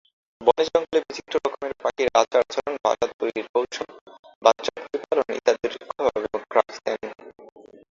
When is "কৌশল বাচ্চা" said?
3.53-4.71